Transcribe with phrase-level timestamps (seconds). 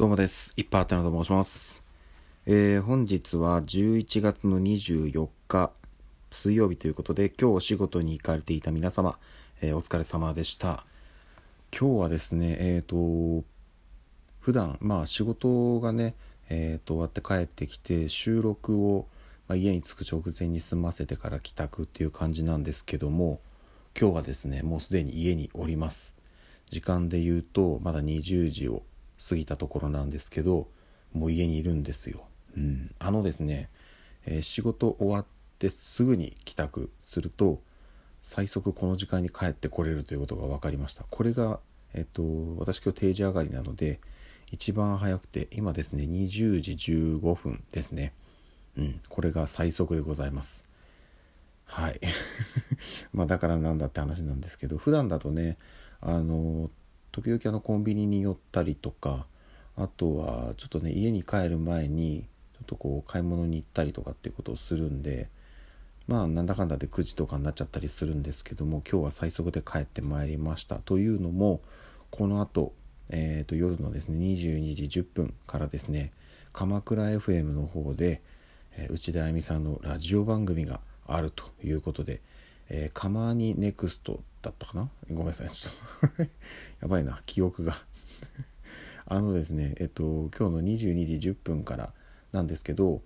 [0.00, 0.54] どうもです。
[0.56, 1.84] いっぱいあったなと申します。
[2.46, 5.72] えー、本日は11月の24日、
[6.32, 9.18] 水曜日ということで、今日お仕事に行かれていた皆様、
[9.60, 10.86] えーお疲れ様でした。
[11.78, 13.44] 今日はですね、えっ、と、
[14.40, 16.14] 普段、まあ仕事がね、
[16.48, 19.06] えっ、と、終わって帰ってきて、収録を、
[19.48, 23.38] まあ、家に着く直前に済ませてから帰宅っていう感じなんですけども、
[24.00, 26.16] 今日はですね、もうすでに家におります。
[26.70, 28.82] 時間で言うと、まだ20時を
[29.28, 30.68] 過ぎたところなんですけど、
[31.12, 32.24] もう家にいるんですよ。
[32.56, 32.94] うん。
[32.98, 33.68] あのですね、
[34.26, 35.26] えー仕事終わっ
[35.58, 37.60] てすぐに帰宅すると、
[38.22, 41.04] 最速この時間に帰ってこれるということが分かりました。
[41.08, 41.60] これが、
[41.94, 42.22] えっと、
[42.58, 44.00] 私今日定時上がりなので、
[44.50, 48.12] 一番早くて、今ですね、20時15分ですね。
[48.76, 49.00] うん。
[49.08, 50.66] これが最速でございます。
[51.64, 52.00] はい。
[53.12, 55.56] まあだからなんだって話なんですけど、普段だとね、
[56.00, 56.70] あの、
[57.12, 59.26] 時々あのコンビニに寄ったりとか、
[59.76, 65.28] あとはちょっとね、家に帰る前に、ちょっとこう買い物に行ったりとかっていうことをするんで、
[66.10, 71.60] まあなんだかんだで9時とかになっちゃったりするんですけども今日は最速で帰ってまいりましたというのも
[72.10, 72.72] この後、
[73.10, 76.10] えー、と夜のですね22時10分からですね
[76.52, 78.22] 鎌倉 FM の方で、
[78.76, 82.20] えー内田あゆみさんのラジオ番組があるということで
[82.70, 84.88] 「えー、カマニネクスト」だったかな？
[85.10, 85.50] ごめんなさい。
[85.50, 85.70] ちょ
[86.06, 86.22] っと。
[86.80, 87.20] やばいな。
[87.26, 87.74] 記憶が。
[89.06, 91.92] あのですねえっと今日の22時10分から
[92.32, 93.02] なんですけど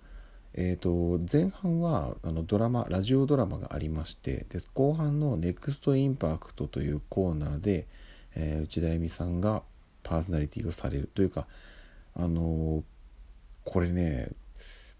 [0.57, 7.87] えー、と前半はあのドラマラジオドラマがありましてで後半の「ネクストインパクトというコーナーで、
[8.35, 9.63] えー内田恵美さんが
[10.03, 11.47] パーソナリティをされるというか
[12.13, 12.83] あのー
[13.65, 14.29] これね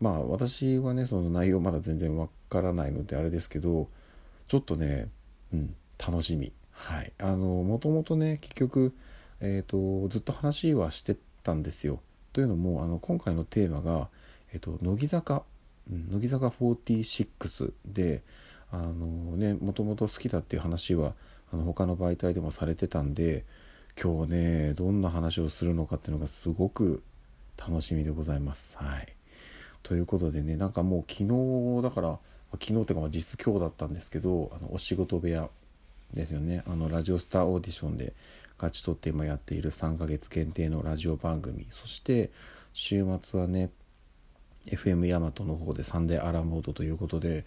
[0.01, 3.87] まあ私はねその内容まだ全然わからないのであれですけど
[4.47, 5.09] ちょっとね、
[5.53, 8.95] うん、楽しみはいあのもともとね結局、
[9.39, 11.99] えー、とずっと話はしてたんですよ
[12.33, 14.09] というのもあの今回のテーマが
[14.55, 15.43] 「えっと、乃木坂、
[15.91, 18.23] うん乃木坂46で、
[18.71, 21.13] あのね、もともと好きだっていう話は、
[21.51, 23.43] あの他の媒体でもされてたんで、
[24.01, 27.03] 今日ね、どんな話をするのかっていうのがすごく
[27.57, 28.77] 楽しみでございます。
[28.77, 29.13] はい。
[29.83, 32.17] ということでね、なんかもう昨日、だから、
[32.59, 35.49] 昨日っていうかま実質今日だったんですけど、あのお仕事部屋
[36.13, 36.63] ですよね。
[36.67, 38.13] あの、ラジオスターオーディションで
[38.57, 42.31] 勝ち取って今やっている3ヶ月限定のラジオ番組、そして
[42.73, 43.71] 週末はね、
[44.67, 47.45] FM ヤマトの方でサンデーアラモードということで、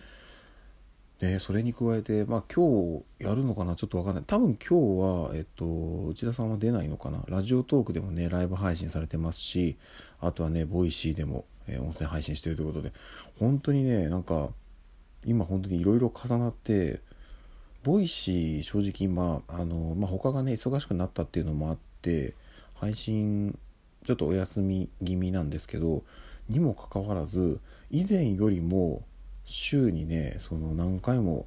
[1.19, 3.75] で、それに加えて、まあ今日やるのかな？
[3.75, 4.25] ちょっとわかんない。
[4.25, 5.65] 多分今日は、えっと、
[6.11, 7.25] 内田さんは出ないのかな？
[7.27, 9.77] Radiotalkでもね、ライブ配信されてますし、
[10.21, 12.93] あとはね、 Voicyでも、えー音声配信してるということで、
[13.41, 14.51] 本当にね、なんか、
[15.25, 17.01] 今本当にいろいろ重なって、
[17.85, 22.35] Voicy正直今、あの、まあ他がね、忙しくなったっていうのもあって、
[22.75, 23.59] 配信、
[24.05, 26.03] ちょっとお休み気味なんですけど、
[26.49, 29.03] にもかかわらず以前よりも
[29.45, 31.47] 週にねその何回も、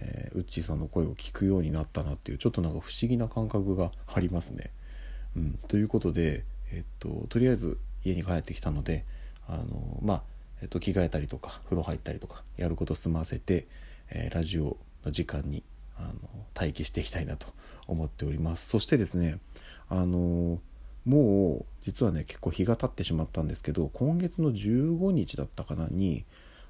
[0.00, 4.70] えーウッチーさんの声を聞くようになったなっていうちょっとなんか不思議な感覚がありますね。
[5.36, 9.04] うん、ということで、えっと、とりあえず家に帰ってきたので
[9.46, 10.22] あのまあ、
[10.62, 13.66] えっと、着替えたりとか風呂入ったりとかやること済ませて、
[14.10, 15.62] えーラジオの時間に
[15.96, 16.12] あの
[16.54, 17.46] 待機していきたいなと
[17.86, 18.68] 思っております。
[18.68, 19.38] そしてですね
[19.88, 20.60] あの
[21.04, 26.24] もう実はね結構日が経ってしまったんですけど今月の15日だったかなに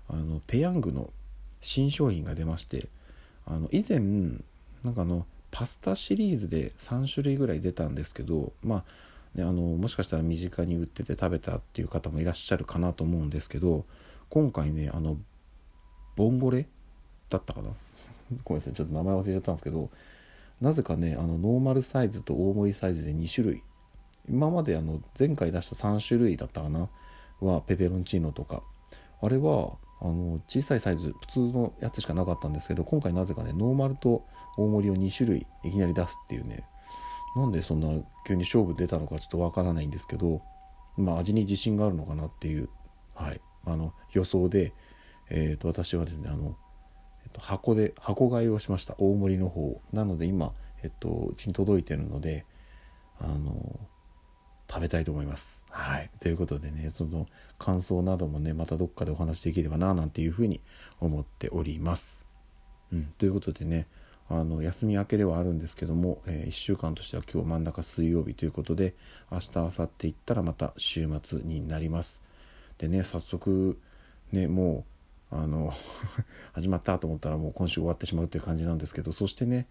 [0.09, 1.11] あのペヤングの
[1.61, 2.89] 新商品が出まして
[3.47, 3.99] あの以前
[4.83, 8.85] なんかあのパスタシリーズで3種類ぐらい出たんですけどまあ
[9.35, 13.85] ねあのもしかしたら身近に売ってて食べたっていう方もいらっしゃるかなと思うんですけど
[14.29, 15.17] 今回ねあの
[16.17, 16.67] ボンゴレ
[17.29, 17.71] だったかな？
[18.45, 19.91] ごめんなさいちょっと名前忘れちゃったんですけど
[20.61, 23.63] なぜかねあのノーマルサイズと大盛りサイズで2種類。
[24.29, 26.89] 今まであの前回出した3種類だったかな？
[27.41, 28.63] はペペロンチーノとか。
[29.23, 34.25] あれはあの小さいサイズ普通のやつしかなかったんですけど今回なぜかねノーマルと
[34.57, 36.65] 大盛りを2種類いきなり出すっていうね
[37.37, 37.89] なんでそんな
[38.27, 40.43] 急に勝負出たのかちょっとわからないんですけど
[40.97, 42.69] まあ味に自信があるのかなっていう
[43.15, 44.73] はいあの予想で
[45.31, 46.57] えっ、と私はですねあの
[47.23, 50.53] えっと、箱で箱買いをしました大盛りの方なので今、
[50.83, 52.45] えっと、うちに届いてるので
[53.21, 53.79] あの
[54.71, 55.65] 食べたいと思います。
[55.69, 56.09] はい。
[56.21, 57.27] ということでね、その
[57.59, 60.61] 感想などもね、またどっかでお話できればな、なんていうふうに
[61.01, 62.25] 思っております。
[62.93, 63.07] うん。
[63.19, 63.89] ということでね、
[64.31, 68.95] あの、休み明けではあるんですけども、え1週間としては今日真ん中水曜日ということで、
[69.31, 72.23] 明日、明後日行ったらまた週末になります。
[72.79, 73.79] でね、早速、
[74.33, 74.87] ね、も
[75.33, 75.75] う、あの、
[76.55, 79.67] 始まったと思ったらもう今週終わってしまうという感じなんですけど、そしてね、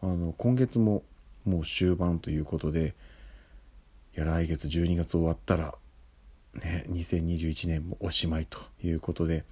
[0.00, 1.02] あの、今月も
[1.44, 2.94] もう終盤ということで、
[4.14, 5.74] いや来月12月終わったら
[6.54, 9.44] ね2021年もおしまいということで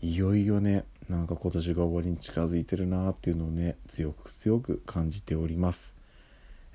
[0.00, 5.96] いよいよねなんか今年が終わりに近づいてるなっていうのをね強く強く感じております。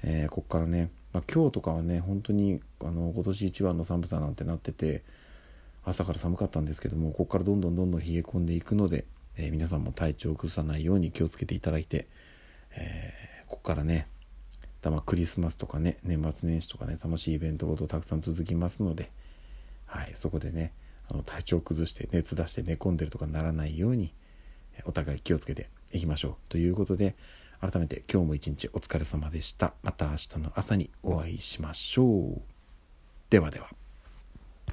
[0.04, 5.04] えー、こっからね、まあ、今日とかはね本当にあの今年一番の寒さなんてなってて
[5.84, 9.06] 朝から寒かったんですけどもここからどんどんどんどん冷え込んでいくので、
[9.36, 12.08] えー、皆さんも体調を崩さないように気をつけていただいて、
[12.72, 14.08] えー、ここからね
[14.82, 19.12] たまクリスマスとかね年末年始とかね楽しいイベントごとたくさん続きますので、
[19.86, 20.72] はい、そこでね
[21.10, 24.14] あの体調を崩して熱出して寝込んでるとかならないように
[24.86, 26.36] お互い気をつけていきましょう。
[26.50, 27.16] ということで
[27.62, 29.74] 改めて今日も一日お疲れ様でした。
[29.84, 32.42] また明日の朝にお会いしましょう。
[33.30, 33.79] ではでは。